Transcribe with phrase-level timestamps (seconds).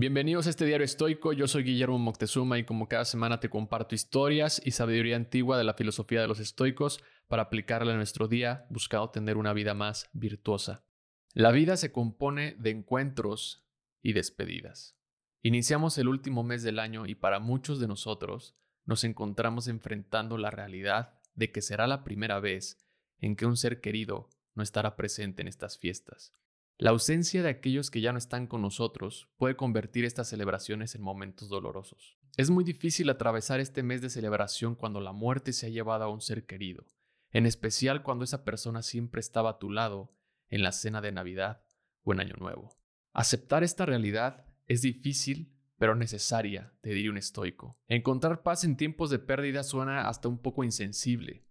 [0.00, 3.94] Bienvenidos a este diario estoico, yo soy Guillermo Moctezuma y como cada semana te comparto
[3.94, 8.64] historias y sabiduría antigua de la filosofía de los estoicos para aplicarla en nuestro día
[8.70, 10.86] buscando tener una vida más virtuosa.
[11.34, 13.68] La vida se compone de encuentros
[14.00, 14.96] y despedidas.
[15.42, 18.56] Iniciamos el último mes del año y para muchos de nosotros
[18.86, 22.78] nos encontramos enfrentando la realidad de que será la primera vez
[23.18, 26.32] en que un ser querido no estará presente en estas fiestas.
[26.80, 31.02] La ausencia de aquellos que ya no están con nosotros puede convertir estas celebraciones en
[31.02, 32.16] momentos dolorosos.
[32.38, 36.08] Es muy difícil atravesar este mes de celebración cuando la muerte se ha llevado a
[36.08, 36.86] un ser querido,
[37.32, 40.16] en especial cuando esa persona siempre estaba a tu lado
[40.48, 41.62] en la cena de Navidad
[42.02, 42.70] o en Año Nuevo.
[43.12, 47.78] Aceptar esta realidad es difícil, pero necesaria, te diría un estoico.
[47.88, 51.44] Encontrar paz en tiempos de pérdida suena hasta un poco insensible,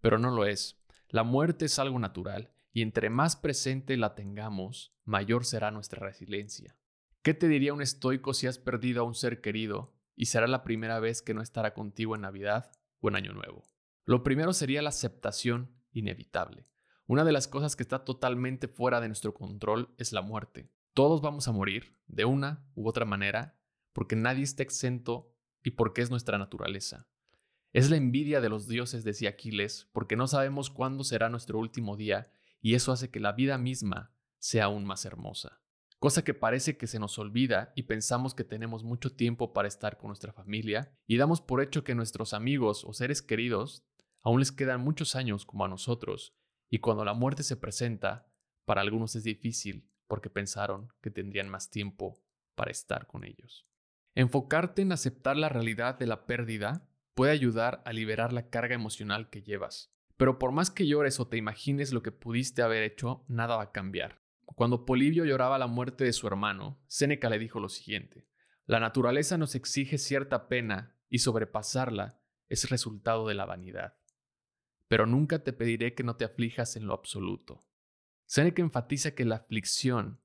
[0.00, 0.80] pero no lo es.
[1.10, 6.76] La muerte es algo natural y entre más presente la tengamos, mayor será nuestra resiliencia.
[7.22, 10.62] ¿Qué te diría un estoico si has perdido a un ser querido y será la
[10.62, 13.64] primera vez que no estará contigo en Navidad o en Año Nuevo?
[14.04, 16.66] Lo primero sería la aceptación inevitable.
[17.06, 20.70] Una de las cosas que está totalmente fuera de nuestro control es la muerte.
[20.94, 23.58] Todos vamos a morir, de una u otra manera,
[23.92, 27.06] porque nadie está exento y porque es nuestra naturaleza.
[27.72, 31.96] Es la envidia de los dioses, decía Aquiles, porque no sabemos cuándo será nuestro último
[31.96, 35.60] día y eso hace que la vida misma sea aún más hermosa.
[35.98, 39.98] Cosa que parece que se nos olvida y pensamos que tenemos mucho tiempo para estar
[39.98, 43.84] con nuestra familia y damos por hecho que nuestros amigos o seres queridos
[44.22, 46.34] aún les quedan muchos años como a nosotros
[46.70, 48.32] y cuando la muerte se presenta,
[48.64, 52.22] para algunos es difícil porque pensaron que tendrían más tiempo
[52.54, 53.66] para estar con ellos.
[54.14, 59.28] Enfocarte en aceptar la realidad de la pérdida puede ayudar a liberar la carga emocional
[59.30, 59.92] que llevas.
[60.20, 63.62] Pero por más que llores o te imagines lo que pudiste haber hecho, nada va
[63.62, 64.20] a cambiar.
[64.44, 68.26] Cuando Polibio lloraba la muerte de su hermano, Séneca le dijo lo siguiente:
[68.66, 73.96] La naturaleza nos exige cierta pena y sobrepasarla es resultado de la vanidad.
[74.88, 77.64] Pero nunca te pediré que no te aflijas en lo absoluto.
[78.26, 80.20] Séneca enfatiza que la aflicción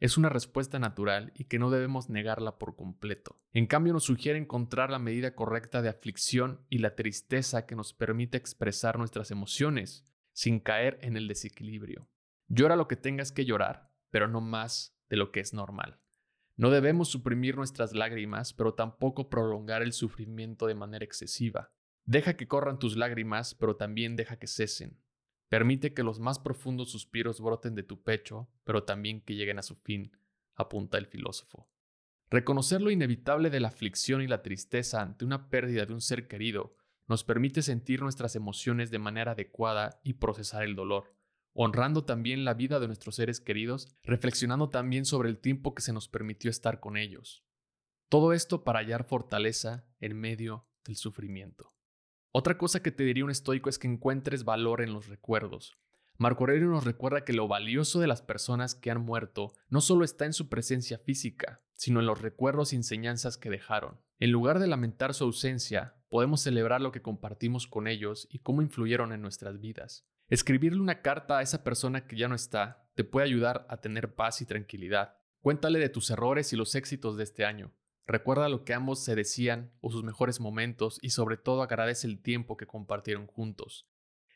[0.00, 3.40] es una respuesta natural y que no debemos negarla por completo.
[3.52, 7.92] En cambio, nos sugiere encontrar la medida correcta de aflicción y la tristeza que nos
[7.92, 12.08] permite expresar nuestras emociones sin caer en el desequilibrio.
[12.46, 16.00] Llora lo que tengas que llorar, pero no más de lo que es normal.
[16.56, 21.72] No debemos suprimir nuestras lágrimas, pero tampoco prolongar el sufrimiento de manera excesiva.
[22.04, 24.98] Deja que corran tus lágrimas, pero también deja que cesen.
[25.48, 29.62] Permite que los más profundos suspiros broten de tu pecho, pero también que lleguen a
[29.62, 30.12] su fin,
[30.54, 31.70] apunta el filósofo.
[32.30, 36.28] Reconocer lo inevitable de la aflicción y la tristeza ante una pérdida de un ser
[36.28, 36.76] querido
[37.06, 41.16] nos permite sentir nuestras emociones de manera adecuada y procesar el dolor,
[41.54, 45.94] honrando también la vida de nuestros seres queridos, reflexionando también sobre el tiempo que se
[45.94, 47.46] nos permitió estar con ellos.
[48.10, 51.77] Todo esto para hallar fortaleza en medio del sufrimiento.
[52.38, 55.76] Otra cosa que te diría un estoico es que encuentres valor en los recuerdos.
[56.18, 60.04] Marco Aurelio nos recuerda que lo valioso de las personas que han muerto no solo
[60.04, 64.00] está en su presencia física, sino en los recuerdos y enseñanzas que dejaron.
[64.20, 68.62] En lugar de lamentar su ausencia, podemos celebrar lo que compartimos con ellos y cómo
[68.62, 70.06] influyeron en nuestras vidas.
[70.28, 74.14] Escribirle una carta a esa persona que ya no está te puede ayudar a tener
[74.14, 75.16] paz y tranquilidad.
[75.40, 77.72] Cuéntale de tus errores y los éxitos de este año.
[78.08, 82.22] Recuerda lo que ambos se decían o sus mejores momentos y sobre todo agradece el
[82.22, 83.86] tiempo que compartieron juntos.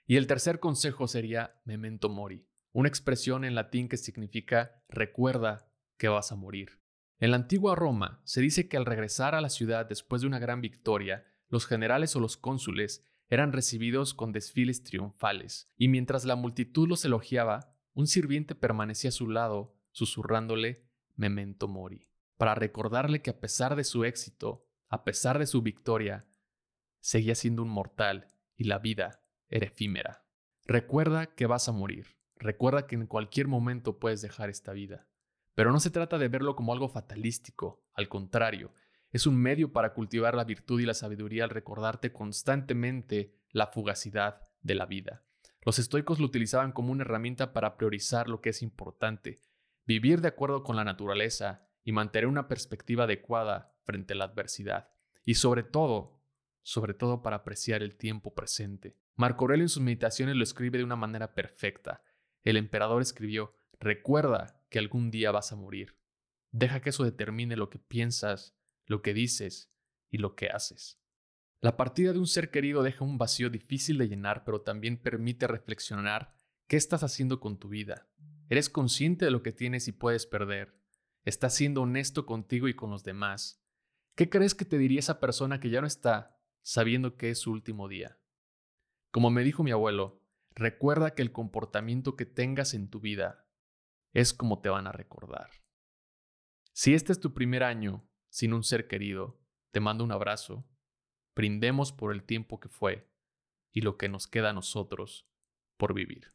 [0.06, 6.08] Y el tercer consejo sería memento mori, una expresión en latín que significa recuerda que
[6.08, 6.82] vas a morir.
[7.18, 10.38] En la antigua Roma se dice que al regresar a la ciudad después de una
[10.38, 16.36] gran victoria, los generales o los cónsules eran recibidos con desfiles triunfales, y mientras la
[16.36, 20.84] multitud los elogiaba, un sirviente permanecía a su lado, susurrándole
[21.16, 22.11] memento mori
[22.42, 26.26] para recordarle que a pesar de su éxito, a pesar de su victoria,
[26.98, 30.26] seguía siendo un mortal y la vida era efímera.
[30.64, 35.06] Recuerda que vas a morir, recuerda que en cualquier momento puedes dejar esta vida.
[35.54, 38.74] Pero no se trata de verlo como algo fatalístico, al contrario,
[39.12, 44.48] es un medio para cultivar la virtud y la sabiduría al recordarte constantemente la fugacidad
[44.62, 45.22] de la vida.
[45.60, 49.40] Los estoicos lo utilizaban como una herramienta para priorizar lo que es importante,
[49.86, 54.90] vivir de acuerdo con la naturaleza y mantener una perspectiva adecuada frente a la adversidad.
[55.24, 56.22] Y sobre todo,
[56.62, 58.96] sobre todo para apreciar el tiempo presente.
[59.16, 62.02] Marco Aurelio en sus meditaciones lo escribe de una manera perfecta.
[62.44, 65.96] El emperador escribió, recuerda que algún día vas a morir.
[66.50, 68.56] Deja que eso determine lo que piensas,
[68.86, 69.72] lo que dices
[70.10, 71.00] y lo que haces.
[71.60, 75.46] La partida de un ser querido deja un vacío difícil de llenar, pero también permite
[75.46, 76.34] reflexionar
[76.66, 78.08] qué estás haciendo con tu vida.
[78.48, 80.81] ¿Eres consciente de lo que tienes y puedes perder?
[81.24, 83.64] ¿Estás siendo honesto contigo y con los demás?
[84.16, 87.52] ¿Qué crees que te diría esa persona que ya no está, sabiendo que es su
[87.52, 88.18] último día?
[89.12, 90.20] Como me dijo mi abuelo,
[90.50, 93.46] recuerda que el comportamiento que tengas en tu vida
[94.12, 95.50] es como te van a recordar.
[96.72, 99.40] Si este es tu primer año sin un ser querido,
[99.70, 100.66] te mando un abrazo.
[101.36, 103.08] Brindemos por el tiempo que fue
[103.70, 105.28] y lo que nos queda a nosotros
[105.76, 106.34] por vivir.